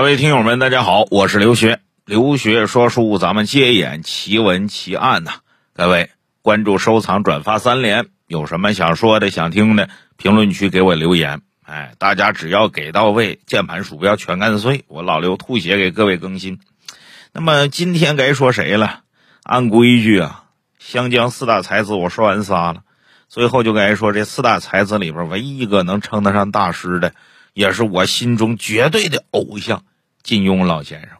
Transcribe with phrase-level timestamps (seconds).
[0.00, 1.78] 各位听友们，大家好，我是刘学。
[2.06, 5.32] 刘学说书，咱们接演奇闻奇案呐。
[5.74, 6.08] 各位
[6.40, 11.42] 关注、收藏、转发三连，有什么想说的、想听的，评论区给我留言。
[11.66, 16.60] 哎，大家只要给到位，键盘鼠标全干碎，我老刘吐血给各位更新。
[17.34, 19.00] 那么今天该说谁了？
[19.42, 20.44] 按规矩啊，
[20.78, 22.84] 湘江四大才子我说完仨了，
[23.28, 27.12] 最后就该说这四大才子里边唯一一个能称得上大师的，
[27.52, 29.84] 也是我心中绝对的偶像——
[30.22, 31.10] 金庸老先生。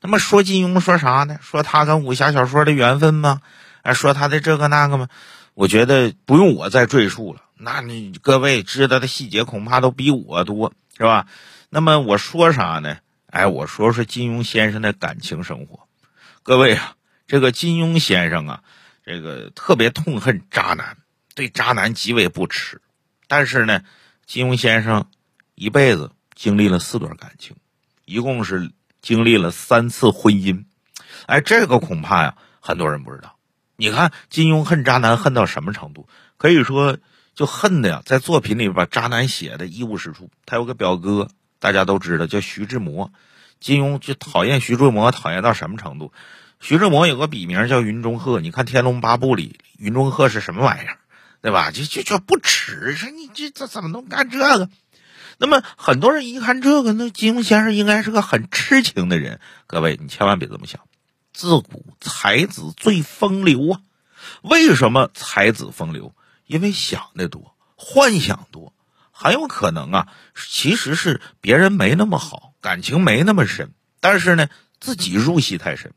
[0.00, 1.38] 那么说金庸说啥呢？
[1.42, 3.40] 说他跟武侠小说的缘分吗？
[3.82, 5.08] 哎，说他的这个那个吗？
[5.54, 7.42] 我觉得不用我再赘述了。
[7.58, 11.26] 那你各位知道的细节恐怕都比我多，是吧？
[11.70, 12.98] 那么我说啥呢？
[13.28, 15.88] 哎，我说说金庸先生的感情生活。
[16.42, 16.94] 各位啊，
[17.26, 18.62] 这个金庸先生啊，
[19.04, 20.98] 这个特别痛恨渣男，
[21.34, 22.80] 对渣男极为不耻。
[23.26, 23.82] 但是呢，
[24.26, 25.06] 金庸先生
[25.54, 27.56] 一辈子经历了四段感情，
[28.06, 28.70] 一共是
[29.02, 30.64] 经历了三次婚姻。
[31.26, 33.36] 哎，这个恐怕呀，很多人不知道。
[33.76, 36.08] 你看金庸恨渣男恨到什么程度？
[36.38, 36.96] 可以说，
[37.34, 40.30] 就恨的呀，在作品里把渣男写的一无是处。
[40.46, 43.12] 他有个表哥，大家都知道叫徐志摩。
[43.58, 46.12] 金庸就讨厌徐志摩，讨厌到什么程度？
[46.60, 48.40] 徐志摩有个笔名叫云中鹤。
[48.40, 50.98] 你看《天龙八部》里，云中鹤是什么玩意儿，
[51.42, 51.70] 对吧？
[51.70, 54.70] 就就就不耻，说你这这怎么能干这个？
[55.38, 59.40] 那么很多人一看这个，那金庸先生应该是个很痴情的人。
[59.66, 60.80] 各位，你千万别这么想。
[61.32, 63.80] 自古才子最风流啊！
[64.40, 66.14] 为什么才子风流？
[66.46, 68.72] 因为想的多，幻想多，
[69.10, 74.48] 很有可能啊，其实是别人没那么好，感情没那么深，但是呢，
[74.80, 75.92] 自己入戏太深。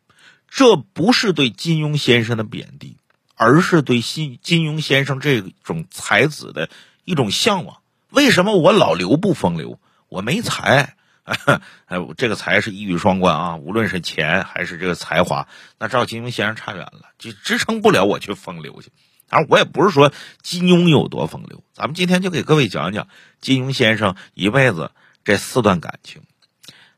[0.50, 2.98] 这不是对金庸先生的贬低，
[3.36, 6.70] 而是对金金庸先生这种才子的
[7.06, 7.78] 一种向往。
[8.10, 9.80] 为什么我老刘不风流？
[10.08, 10.96] 我没才。
[11.86, 13.56] 哎，这个才是一语双关啊！
[13.58, 18.92] 无论是钱还是这个才华，那照金庸先生差远了，就支撑不了我去风流去。
[19.28, 20.12] 当然，我也不是说
[20.42, 23.08] 金庸有多风流，咱们今天就给各位讲讲
[23.42, 24.90] 金庸先生一辈子
[25.24, 26.24] 这四段感情。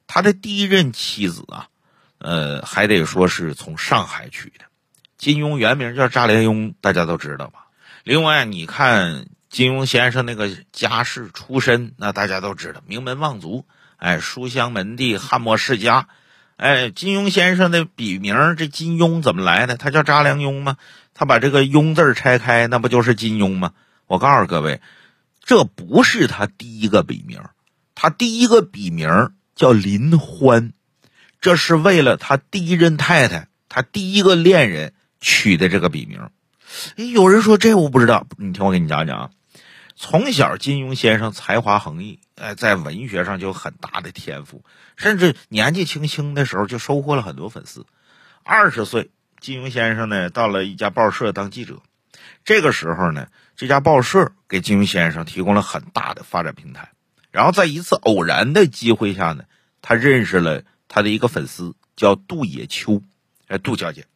[0.08, 1.68] 他的第一任妻子啊，
[2.20, 4.64] 呃，还得说是从上海娶的。
[5.18, 7.68] 金庸原名叫查良镛，大家都知道吧？
[8.06, 13.66] 另外，你看金庸先生那个家世出身，那大家都知道，名门望族。
[13.98, 16.08] 哎，书香门第，汉末世家。
[16.56, 19.76] 哎，金庸先生的笔名这金庸怎么来的？
[19.76, 20.78] 他叫查良镛吗？
[21.14, 23.74] 他把这个“庸”字拆开，那不就是金庸吗？
[24.08, 24.80] 我告诉各位，
[25.44, 27.42] 这不是他第一个笔名，
[27.94, 30.72] 他第一个笔名叫林欢，
[31.42, 36.30] 这是为了他第一任太太，他第一个恋人取的这个笔名。
[36.96, 39.30] 哎，有人说这我不知道，你听我给你讲讲啊。
[40.04, 44.66] 从小，金庸先生才华横溢，哎，在文学上就有很大的天赋，
[44.98, 47.86] 甚至年纪轻轻的时候就收获了很多粉丝。
[48.42, 51.84] 二十岁，金庸先生呢到了一家报社当记者，
[52.44, 56.90] 这个时候呢，这家报社给金庸先生提供了很大的发展平台。
[57.30, 59.44] 然后在一次偶然的机会下呢，
[59.84, 63.04] 他认识了他的一个粉丝，叫杜野秋，
[63.46, 64.08] 哎，杜小姐，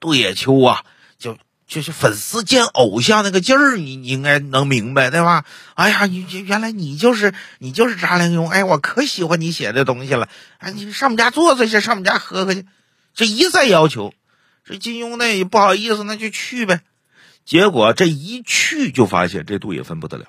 [0.00, 0.82] 杜野秋啊，
[1.18, 1.36] 就。
[1.70, 5.44] 就是粉丝见偶像那个劲儿，你你应该能明白对吧？
[5.74, 12.66] 哎呀，你原来你就是你就是查良镛，哎，我可喜欢你写的东西了，哎，你上我们家坐坐去，上我们家喝喝去。
[13.14, 14.12] 这一再要求，
[14.64, 16.80] 这金庸呢也不好意思，那就去呗。
[17.44, 20.24] 结果这一去就发现这杜也芬不得了，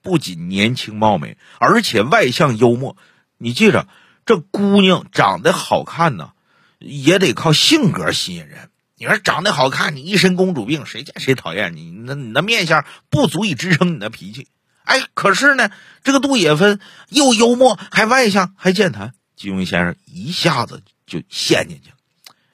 [0.00, 2.96] 不仅年轻貌美，而且外向幽默。
[3.36, 3.88] 你记着，
[4.24, 6.30] 这姑娘长得好看呢，
[6.78, 8.70] 也得靠性格吸引人。
[9.04, 11.90] 你说长得好看，你一身公主病，谁见谁讨厌你？
[11.90, 14.48] 那你那面相不足以支撑你的脾气。
[14.82, 15.70] 哎，可是呢，
[16.02, 21.96] 这个杜也芬又幽默，还外向，还健谈，金庸先生一下子就陷进去了。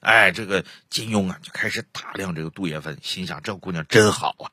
[0.00, 4.50] 哎，这个金庸啊，就开始打量这个杜也芬，心想这姑娘真好啊。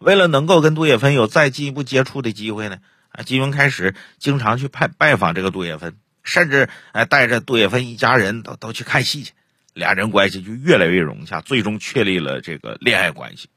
[0.00, 2.76] 为了能够跟杜也芬有再进一步接触的机会呢，
[3.08, 9.32] 啊，金庸开始经常去拜拜访这个杜也芬，甚至哎带着杜也芬一家人都都去看戏去。
[9.78, 13.48] 俩人关系就越来越融洽，最终确立了这个恋爱关系。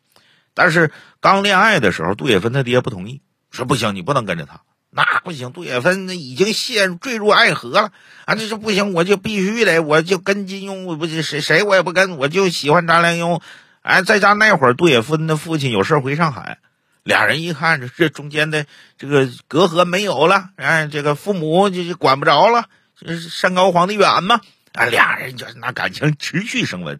[0.54, 5.52] 但是刚恋爱的时候，杜也芬他爹不同意，说不行，你不能跟着他，那不行。
[5.52, 7.92] 杜也芬已经陷坠入爱河了
[8.26, 13.42] 啊，这是不行，我就必须得，我就跟金庸，我不谁谁我也不跟，我就喜欢张良镛。
[13.82, 16.60] 哎，再加那会儿，杜也芬的父亲有事回上海，
[17.04, 18.68] 俩人一看这这中间的
[19.00, 22.66] 这个隔阂没有了，哎，这个父母就就管不着了，
[23.30, 24.40] 山高皇帝远嘛。
[24.74, 27.00] 啊，俩人就那感情持续升温。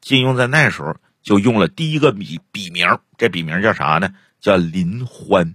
[0.00, 4.14] 金庸在那时候就用了第一个笔笔名，这笔名叫啥呢？
[4.40, 5.54] 叫林欢。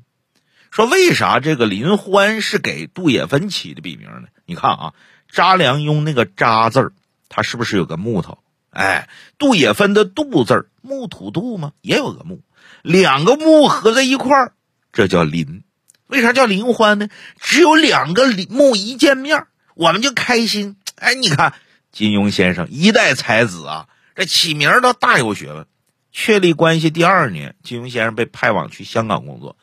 [0.72, 4.28] 说为啥这个林欢是给杜也芬起的笔名呢？
[4.46, 4.94] 你看啊，
[5.30, 6.94] 查良镛那个查字儿，
[7.30, 8.38] 它是不是有个木头？
[8.70, 11.72] 哎，杜也芬的杜字儿，木土杜吗？
[11.82, 12.42] 也有个木，
[12.82, 14.54] 两个木合在一块儿，
[14.94, 15.64] 这叫林。
[16.06, 17.10] 为啥叫林欢呢？
[17.40, 20.78] 只有两个木一见面，我们就开心。
[20.98, 21.54] 哎，你看
[21.92, 25.66] 金庸先生一代才子啊，这起名都大有学问。
[26.12, 29.56] 确立关系第二年，金庸先生被派往去香港工作。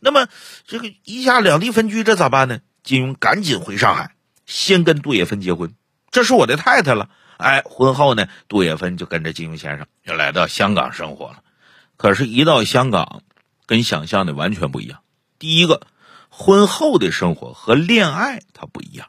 [0.00, 0.28] 那么
[0.64, 2.60] 这个一下两地分居，这咋办呢？
[2.84, 4.14] 金庸赶紧回上海，
[4.46, 5.74] 先跟杜也芬结婚。
[6.10, 7.10] 这是我的太太了。
[7.36, 11.42] 哎，婚后呢，杜也芬就跟着金庸先生就来到香港生活了。
[11.96, 13.22] 可是，一到香港，
[13.66, 15.00] 跟想象的完全不一样。
[15.38, 15.82] 第一个，
[16.28, 19.08] 婚后的生活和恋爱它不一样。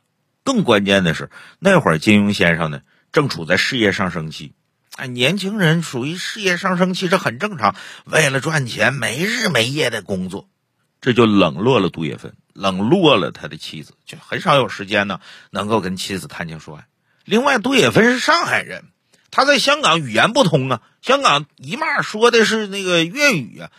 [0.50, 1.30] 更关键的是，
[1.60, 2.82] 那会儿金庸先生呢，
[3.12, 4.54] 正处在事业上升期。
[4.96, 7.76] 哎，年轻人属于事业上升期，这很正常。
[8.06, 10.50] 为了赚钱，没日没夜的工作，
[11.02, 15.20] 这就冷落了杜月芬，冷落了他的妻子，就很少有时间呢，
[15.52, 16.88] 能够跟妻子谈情说爱。
[17.26, 18.86] 另外，杜月芬是上海人，
[19.30, 23.70] 他在香港语言不通啊，香港一骂说的是那个粤语啊，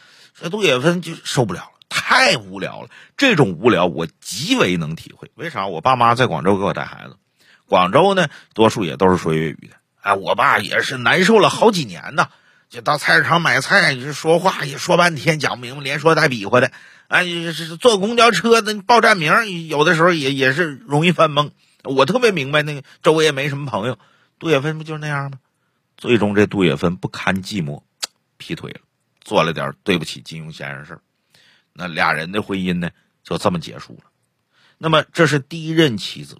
[0.40, 2.88] 这杜月芬就受不了了，太无聊了。
[3.18, 5.30] 这种无聊我极为能体会。
[5.34, 5.66] 为啥？
[5.66, 7.16] 我爸妈在广州给我带孩子，
[7.66, 9.76] 广州呢，多数也都是说粤语的。
[10.00, 12.28] 哎，我爸也是难受了好几年呢，
[12.70, 16.72] 就到菜市场买菜，说话也说半天讲不明白，连说带比划的。
[17.08, 21.50] 哎，是坐公交车的报站名，有的时候也也是容易犯懵。
[21.82, 23.98] 我特别明白，那个周围也没什么朋友，
[24.38, 25.38] 杜月芬不就是那样吗？
[25.96, 27.82] 最终这杜月芬不堪寂寞，
[28.38, 28.80] 劈腿了，
[29.20, 31.00] 做了点对不起金庸先生事儿。
[31.72, 32.90] 那俩人的婚姻呢，
[33.22, 34.10] 就这么结束了。
[34.78, 36.38] 那么这是第一任妻子，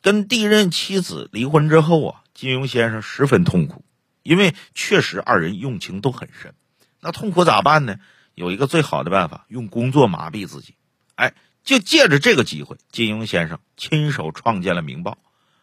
[0.00, 2.18] 跟第一任妻子离婚之后啊。
[2.34, 3.84] 金庸先生十分痛苦，
[4.22, 6.54] 因为确实二人用情都很深。
[6.98, 7.98] 那痛苦咋办呢？
[8.34, 10.74] 有一个最好的办法，用工作麻痹自己。
[11.14, 15.12] 哎，就借着这个机会，金庸先生亲手创建了《明报》。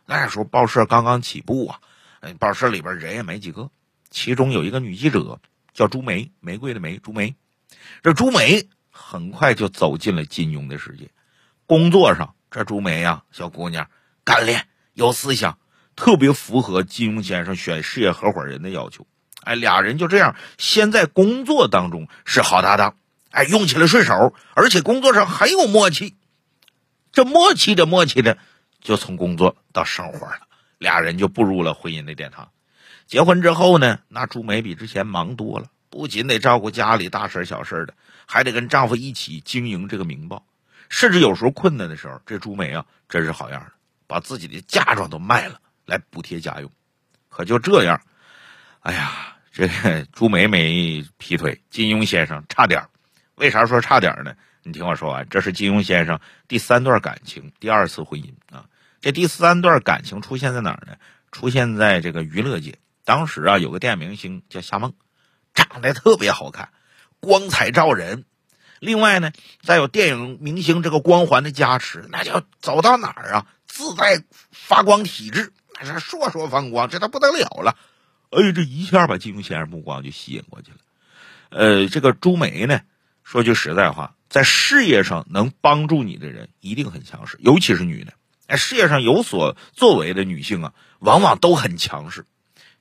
[0.06, 1.82] 那时候报社刚刚起步啊，
[2.38, 3.72] 报社里边人也没几个。
[4.12, 5.42] 其中有一个女记者
[5.74, 7.36] 叫朱梅，玫瑰的梅，朱梅。
[8.04, 8.70] 这朱梅
[9.02, 11.10] 很快就走进了金庸的世界。
[11.66, 13.90] 工作上，这朱梅呀，小姑娘
[14.24, 15.58] 干练，有思想。
[15.96, 19.06] 特别符合金庸先生选事业合伙人的要求，
[19.44, 22.96] 哎，俩人就这样，先在工作当中是好搭档，
[23.32, 26.16] 哎，用起来顺手，而且工作上很有默契。
[27.12, 28.38] 这默契着默契着，
[28.80, 30.40] 就从工作到生活了，
[30.78, 32.50] 俩人就步入了婚姻的殿堂。
[33.06, 37.94] 结婚之后呢，那朱梅比之前忙多了，不仅得照顾家里大事小事的，
[38.32, 40.38] 还得跟丈夫一起经营这个《明报》，
[40.88, 43.72] 甚至有时候困难的时候，这朱梅啊，真是好样的，
[44.06, 45.60] 把自己的嫁妆都卖了。
[45.88, 46.72] 来补贴家用，
[47.30, 48.00] 可就这样，
[48.82, 49.68] 哎呀，这
[50.14, 52.88] 朱梅梅劈腿，金庸先生差点
[53.34, 54.36] 为啥说差点呢？
[54.62, 58.64] 你听我说完，这是金庸先生第三段感情，第二次婚姻啊。
[59.02, 60.96] 这第三段感情出现在哪儿呢？
[61.32, 62.78] 出现在这个娱乐界。
[63.04, 64.94] 当时啊，有个电影明星叫夏梦，
[65.56, 66.70] 长得特别好看，
[67.20, 68.26] 光彩照人。
[68.80, 69.32] 另外呢，
[69.62, 75.52] 再有电影明星这个光环的加持，那叫走到哪儿啊，自带发光体质。
[75.82, 77.78] 那是烁烁放光，这都不得了了！
[78.32, 80.78] 哎，这一下把金庸先生目光就吸引过去了。
[81.50, 82.82] 呃，这个朱梅呢，
[83.24, 88.14] 说句实在话，在事业上能帮助你的人一定很强势，尤其是女的。
[88.48, 92.26] 哎，事业上有所作为的女性啊，往往都很强势。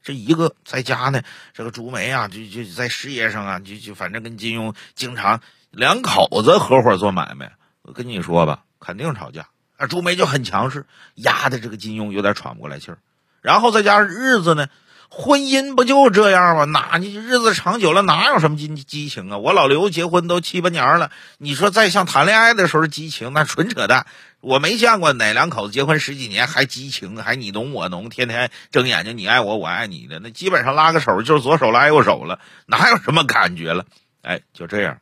[0.09, 1.21] 这一个在家呢，
[1.53, 7.53] 这个朱梅啊，就就在事业上啊，就就反正跟金庸经常两口子合伙做买卖。
[7.83, 9.49] 我跟你说吧，肯定吵架。
[9.77, 12.97] 啊，朱梅就很强势，压的这个金庸有点喘不过来气儿。
[13.43, 14.69] 然后再加上日子呢，
[15.11, 16.65] 婚姻不就这样吗？
[16.65, 19.39] 哪你日子长久了，哪有什么激激情啊？
[19.39, 24.07] 我老刘结婚都七八年了，你说再像谈恋爱的时候激情，那纯扯淡。
[24.41, 33.87] 我没见过哪两口子结婚十几年还激情，还你侬我侬，天天睁眼睛你爱我我爱你的，那基本上拉个手就是左手拉右手了，哪有什么感觉了？
[34.23, 34.99] 哎，就这样，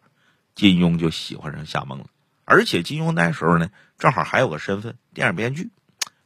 [0.54, 2.06] 金庸就喜欢上夏梦了。
[2.44, 5.68] 而且金庸那时候呢，正好还有个身份，电影编剧，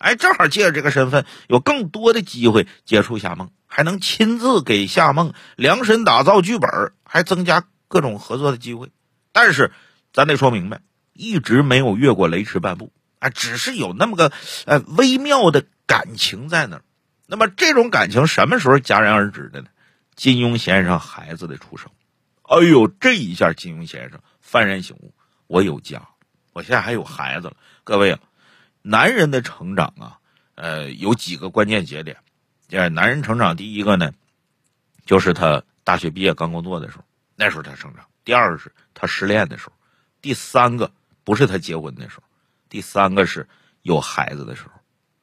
[0.01, 8.89] 哎，正好借着这个身份，有更多的机会接触夏梦，还能亲自给夏梦量身打造剧本，还增加各种合作的机会。
[9.31, 9.73] 但是，
[10.15, 10.81] 咱得说明白，
[11.13, 14.33] 一直没有越过雷池半步，啊，只是有那么个
[14.65, 16.83] 呃微妙的感情在那儿。
[17.27, 19.69] 那么，这种感情什么时候戛然而止的呢？
[20.17, 21.91] 金庸先生孩子的出生，
[22.43, 25.13] 哎呦，这一下金庸先生幡然醒悟。
[25.47, 26.09] 我有家，
[26.55, 27.57] 我现在还有孩子了。
[27.85, 28.19] 各位啊，
[28.83, 30.19] 男人的成长啊，
[30.55, 32.17] 呃，有几个关键节点。
[32.71, 34.13] 呃，男人成长第一个呢，
[35.05, 37.05] 就是他大学毕业刚工作的时候，
[37.37, 38.07] 那时候他成长。
[38.25, 39.73] 第二个是他失恋的时候，
[40.23, 40.93] 第三个
[41.25, 42.23] 不是他结婚的时候，
[42.69, 43.49] 第三个是
[43.83, 44.71] 有孩子的时候。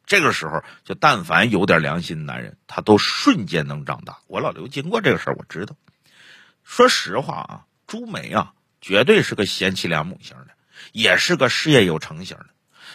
[0.05, 4.19] 这个时候，就但凡有点良心的男人，他都瞬间能长大。
[4.27, 5.75] 我老刘经过这个事儿，我知道。
[6.63, 10.47] 说实话啊，朱梅啊，绝对是个贤妻良母型的，
[10.91, 12.47] 也是个事业有成型的。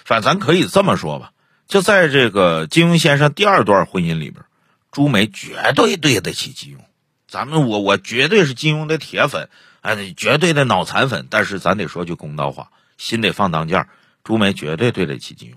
[0.04, 1.32] 反咱可以这么说吧，
[1.68, 4.44] 就在这个金庸先生第二段婚姻里边，
[4.90, 6.80] 朱梅绝对对得起金庸。
[7.28, 9.48] 咱们我我绝对是金庸的铁粉，
[9.80, 11.28] 哎，绝对的脑残粉。
[11.30, 13.86] 但是咱得说句公道话，心得放当间
[14.22, 15.54] 朱梅绝对对得起金庸。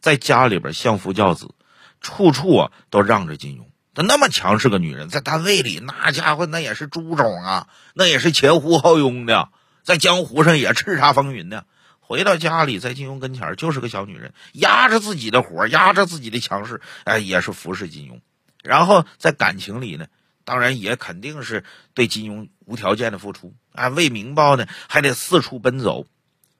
[0.00, 1.54] 在家里边相夫教子，
[2.00, 3.66] 处处啊都让着金庸。
[3.94, 9.50] 她那么强势个女人，在单位里那家伙那也是猪种啊，那也是前呼后拥的，
[9.84, 11.66] 在江湖上也叱咤风云的。
[12.04, 18.20] 回到家里，在金庸跟前就是个小女人，压着自己的火，压着自己的强势，哎，也是服侍金庸。
[18.62, 20.06] 然后在感情里呢，
[20.44, 23.54] 当然也肯定是对金庸无条件的付出。
[23.72, 26.06] 哎，为名报呢，还得四处奔走。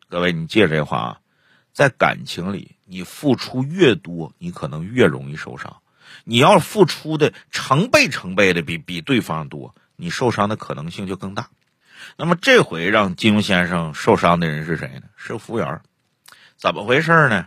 [0.08, 1.18] 各位，你记着这话啊。
[1.74, 5.78] 在感情里，你付出越多，你可能越容易受伤。
[6.24, 11.48] 你要付出的成倍成倍的比比对方多，你受伤的可能性就更大。
[12.16, 15.02] 那么这回让金庸先生受伤的人是谁呢？
[15.16, 15.80] 是服务员。
[16.56, 17.46] 怎么回事呢？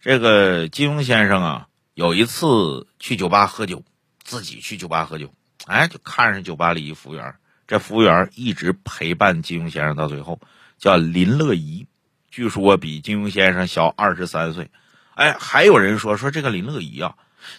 [0.00, 3.82] 这个金庸先生啊，有一次去酒吧喝酒，
[4.22, 5.32] 自己去酒吧喝酒，
[5.66, 7.34] 哎，就看上酒吧里一服务员。
[7.66, 10.40] 这服务员一直陪伴金庸先生到最后，
[10.78, 11.86] 叫林乐怡。
[12.30, 14.70] 据说比金庸先生小二十三岁，
[15.14, 17.14] 哎，还有人说说这个林乐怡啊，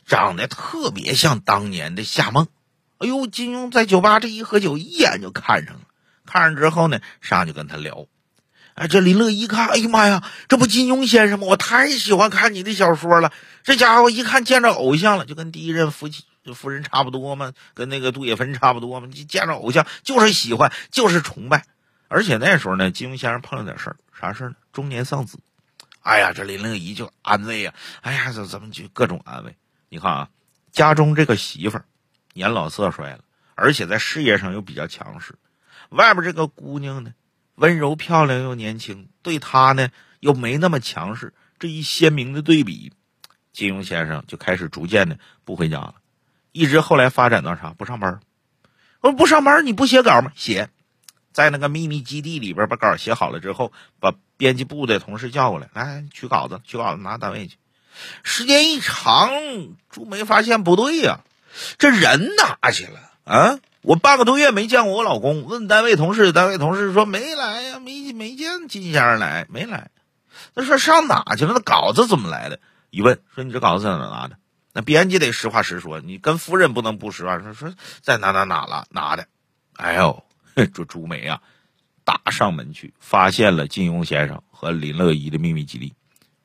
[0.06, 2.48] 长得特别像当年的夏梦。
[2.98, 5.82] 哎呦，金庸在酒吧这一喝酒，一眼就看上了。
[6.26, 8.08] 看上之后呢，上去跟他聊。
[8.74, 11.48] 哎，这林乐一看，哎呀妈呀，这不金庸先生吗？
[11.48, 13.32] 我太喜欢看你的小说了。
[13.64, 19.08] 这家伙一看见着偶像了，就跟第一任夫妻夫人差不多嘛，跟那个杜月笙差不多嘛。
[19.30, 21.66] 见着偶像就是喜欢，就是崇拜。
[22.08, 23.96] 而且那时候呢，金庸先生碰了点事儿。
[24.20, 24.56] 啥事呢？
[24.74, 25.40] 中年丧子，
[26.02, 29.56] 哎呀，这林乐怡就安慰呀，哎呀，这怎么就各种安慰？
[29.88, 30.30] 你看啊，
[30.72, 31.80] 家中这个媳妇
[32.34, 33.20] 年老色衰了，
[33.56, 35.36] 而且在事业上又比较强势，
[35.90, 37.14] 外边这个姑娘呢，
[37.56, 39.90] 温柔漂亮又年轻，对他呢
[40.20, 42.94] 又没那么强势，这一鲜明的对比，
[43.54, 45.96] 金庸先生就开始逐渐的不回家了，
[46.52, 47.74] 一直后来发展到啥？
[47.78, 48.20] 不上班。
[49.02, 50.32] 我说不上班，你不写稿吗？
[50.36, 50.70] 写。
[51.32, 57.58] 在那个秘密基地里边，把稿写好了之后，把编辑部的同事叫过来，来取稿子，取稿子拿单位去。
[58.24, 59.30] 时间一长，
[59.90, 61.26] 朱梅发现不对呀，
[61.78, 63.60] 这人哪去了啊？
[63.86, 69.92] 我半个多月没见过我老公，问单位同事，单位同事说没来呀，没没见金先生来，没来。
[70.56, 71.54] 他说上哪去了？
[71.54, 72.60] 那稿子怎么来的？
[72.90, 74.38] 一问说你这稿子在哪拿的？
[74.74, 79.28] 那编辑得实话实说，你跟夫人不能不实话说，说在哪哪哪了拿的？
[79.76, 80.24] 哎呦！
[80.56, 81.42] 这朱梅啊，
[82.04, 85.94] 打上门去，发现了金庸先生和林乐怡的秘密基地。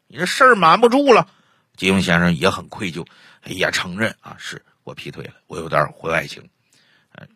[0.09, 1.27] 你这事儿瞒不住了，
[1.75, 3.07] 金庸先生也很愧疚，
[3.47, 6.51] 也承认啊，是我劈腿了，我有点婚外情。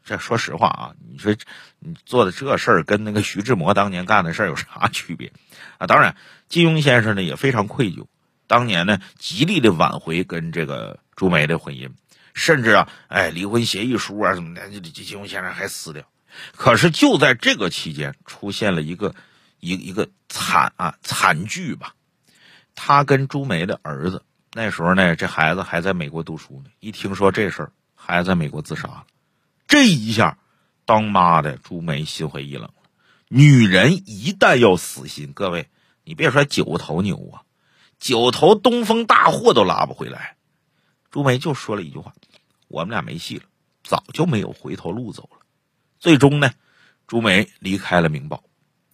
[0.05, 1.35] 这说实话啊，你说
[1.79, 5.33] 你做的这事儿跟那个徐志摩当年干的事儿有啥区别
[5.79, 5.87] 啊？
[5.87, 6.17] 当然，
[6.49, 8.07] 金庸先生呢也非常愧疚，
[8.47, 11.91] 当年呢极力的挽回跟这个朱梅的婚姻，
[12.35, 16.05] 甚至啊，哎，离婚协议书啊什么的，这金庸先生还撕掉。
[16.57, 19.15] 可是就在这个期间，出现了一个
[19.61, 21.95] 一一个惨啊惨剧吧。
[22.75, 26.71] 他跟朱梅的儿子那时候呢，这孩子还在美国读书呢。
[26.81, 29.05] 一听说这事儿，孩子在美国自杀了，
[29.67, 30.39] 这一下，
[30.85, 32.75] 当妈的朱梅心灰意冷了。
[33.29, 35.69] 女人一旦要死心，各位，
[36.05, 37.43] 你别说九头牛啊，
[37.99, 40.37] 九头东风大货都拉不回来。
[41.11, 42.15] 朱梅就说了一句话
[42.69, 43.45] ：“我们俩没戏了，
[43.83, 45.39] 早就没有回头路走了。”
[45.99, 46.53] 最终呢，
[47.07, 48.37] 朱梅离开了《明报》，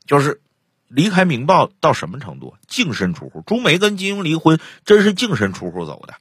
[0.07, 0.41] 就是
[0.87, 2.57] 离开《明报》到什么程度？
[2.69, 3.43] 净身出户。
[3.47, 6.13] 朱梅跟金庸离婚，真是净身出户走的，《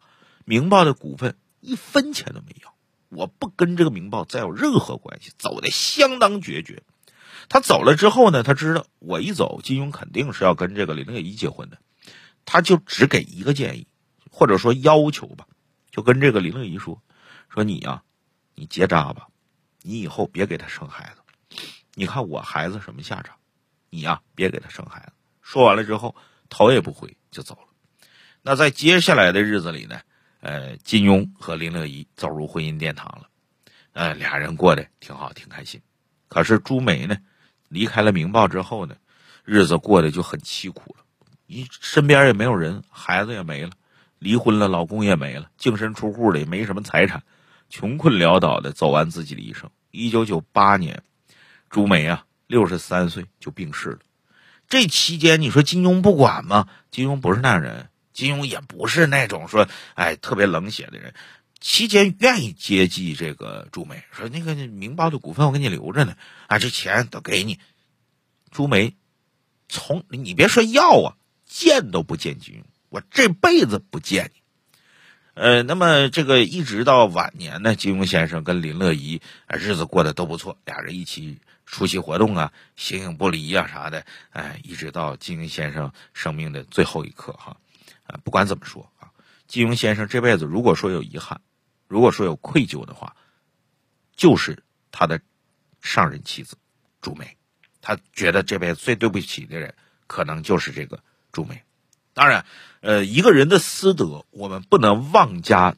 [0.46, 2.74] 明报》的股份一分钱都没要，
[3.10, 6.84] 我不跟这个《明报》再有任何关系，走的相当决绝。
[7.50, 11.78] 他走了之后呢，他知道我一走，金庸肯定是要跟这个林乐怡结婚的，
[12.46, 13.88] 他就只给一个建议，
[14.30, 15.48] 或者说要求吧，
[15.92, 17.01] 就跟这个林乐怡说
[17.50, 18.04] ：“说你呀，
[18.56, 19.28] 你结扎吧。”
[19.82, 21.58] 你以后别给他生孩子，
[21.94, 23.38] 你看我孩子什么下场？
[23.89, 25.13] 你呀，别给他生孩子。
[25.42, 26.18] 说完了之后，
[26.50, 27.68] 头也不回就走了。
[28.42, 30.01] 那在接下来的日子里呢，
[30.41, 33.27] 呃，金庸和林乐怡走入婚姻殿堂了，
[33.93, 35.81] 呃，俩人过得挺好，挺开心。
[36.27, 37.17] 可是朱梅呢，
[37.67, 38.96] 离开了《明报》之后呢，
[39.43, 41.03] 日子过得就很凄苦了。
[41.46, 43.72] 你身边也没有人，孩子也没了，
[44.19, 47.22] 离婚了，老公也没了，净身出户的，也没什么财产。
[47.69, 49.69] 穷困潦倒的走完自己的一生。
[49.91, 51.03] 一九九八年，
[51.69, 54.00] 朱梅啊，六十三岁就病逝了。
[54.67, 56.67] 这期间你说金庸不管吗？
[56.91, 57.89] 金庸不是那样人，
[58.20, 61.14] 金庸也不是那种说哎特别冷血的人。
[61.62, 67.60] 期间愿意接济这个朱梅，说那个《明报》的股份我给你留着呢，啊，这钱都给你。
[68.52, 68.96] 朱梅
[69.70, 74.42] 从你别说要啊，见都不见金庸，我这辈子不见你。
[75.34, 87.58] 呃，那么这个一直到晚年呢，金庸先生跟林乐怡啊日子过得都不错，俩人一起出席活动啊，形影不离啊啥的，哎，一直到金庸先生生命的最后一刻哈，
[88.10, 89.12] 啊，不管怎么说啊，
[89.48, 91.39] 金庸先生这辈子如果说有遗憾。
[91.88, 93.16] 如果说有愧疚的话，
[94.16, 95.22] 就是他的
[95.82, 96.56] 上任妻子
[97.01, 97.36] 朱梅，
[97.82, 99.74] 他觉得这辈子最对不起的人，
[100.06, 101.01] 可能就是这个
[101.32, 101.63] 朱梅。
[102.13, 102.46] 当然，
[102.82, 105.75] 呃，一个人的私德，我们不能妄加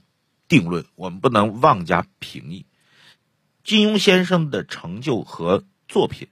[0.49, 2.65] 定论，我们不能妄加评议。
[3.63, 6.27] 金庸先生的成就和作品，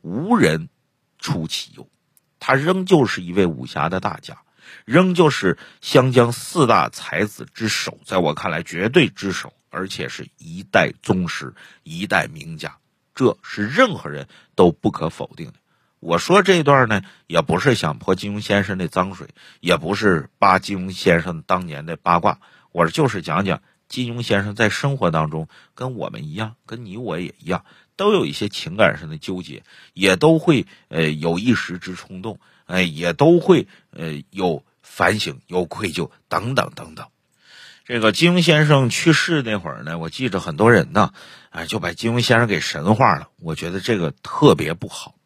[0.00, 0.70] 无人
[1.18, 1.90] 出其右，
[2.38, 4.40] 他仍旧是一位武侠的大家。
[4.84, 12.78] 仍旧是湘江四大才子之首，在我看来绝对之首，而且是一代宗师、一代名家，
[13.14, 15.54] 这是任何人都不可否定的。
[15.98, 19.28] 我说这段呢，也不是想泼金庸先生的脏水，
[19.60, 22.40] 也不是扒金庸先生当年的八卦，
[22.72, 29.62] 我就是讲讲金庸先生在生活当中跟我们一样，跟你我也一样，都有一些情感上的纠结，
[29.92, 32.40] 也都会呃有一时之冲动。
[32.70, 37.08] 哎，也都会呃有反省、有愧疚等等等等。
[37.84, 41.12] 这个金庸先生去世那会儿呢，我记着很多人呢，
[41.50, 43.28] 哎就把金庸先生给神化了。
[43.40, 45.16] 我觉得这个特别不好。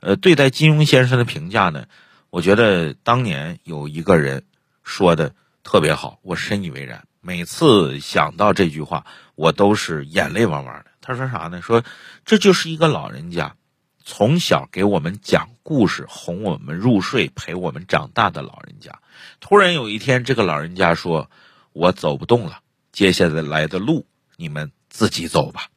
[0.00, 1.84] 呃，对待金庸先生的评价呢，
[2.30, 4.44] 我觉得当年有一个人
[4.82, 7.04] 说的特别好，我深以为然。
[7.20, 10.86] 每次想到这句话，我都是眼泪汪汪的。
[11.02, 11.60] 他说啥呢？
[11.60, 11.84] 说
[12.24, 13.56] 这就是一个老人家。
[14.02, 18.98] 从小给我们讲故事、哄我们入睡、陪我们长大的老人家，
[19.38, 21.30] 突然有一天，这个老人家说
[21.72, 22.58] ：“我走不动了，
[22.90, 25.68] 接下来的路你们自己走吧。”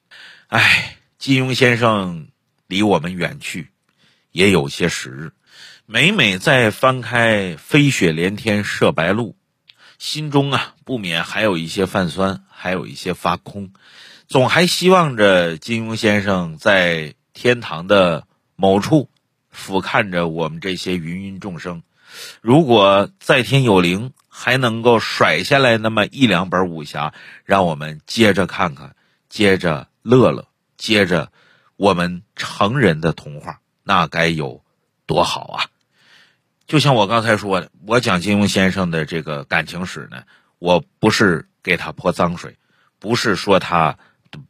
[0.49, 2.29] 哎，金庸先生
[2.65, 3.69] 离我们远去，
[4.31, 5.31] 也有些时日。
[5.85, 9.35] 每每在翻开“飞雪连天射白鹿”，
[9.99, 13.71] 心中啊不免还有一些泛酸，还有一些发空，
[14.27, 17.13] 总还希望着金庸先生在。
[17.35, 19.09] 天堂的某处，
[19.53, 21.83] 俯瞰着我们这些芸芸众生。
[22.41, 27.13] 如果在天有灵，还能够甩下来那么一两本武侠，
[27.45, 28.95] 让我们接着看看，
[29.29, 31.31] 接着乐乐，接着
[31.77, 34.63] 我们成人的童话，那该有
[35.05, 35.65] 多好啊！
[36.65, 40.23] 就像我刚才说的，我讲金庸先生的这个感情史呢，
[40.59, 42.57] 我不是给他泼脏水，
[42.99, 43.97] 不是说他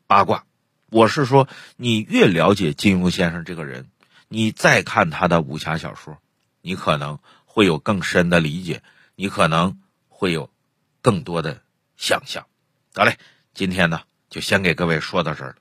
[0.08, 0.44] 八卦。
[0.90, 3.88] 我是说，你越了解金庸先生这个人，
[4.34, 6.18] 你再看他的武侠小说，
[6.60, 8.82] 你可能会有更深的理解，
[9.14, 10.50] 你可能会有
[11.04, 11.62] 更多的
[11.98, 12.48] 想象。
[12.94, 13.20] 得嘞，
[13.54, 15.56] 今天呢就先给各位说到这儿了。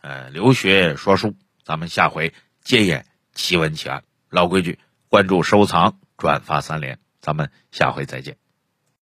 [0.00, 4.02] 呃，留学说书，咱们下回接演奇闻奇案。
[4.30, 8.36] 老规矩，关注、收藏、转发三连，咱们下回再见。